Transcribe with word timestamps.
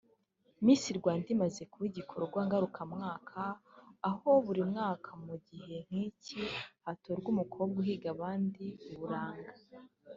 Miss 0.65 0.83
Rwanda 0.99 1.27
imaze 1.35 1.61
kuba 1.71 1.85
igikorwa 1.91 2.39
ngarukamwaka 2.47 3.41
aho 4.09 4.29
buri 4.45 4.61
mwaka 4.71 5.09
mu 5.25 5.35
gihe 5.47 5.75
nk'iki 5.85 6.41
hatorwa 6.85 7.27
umukobwa 7.33 7.77
uhiga 7.83 8.07
abandi 8.15 8.65
Uburanga 8.93 9.51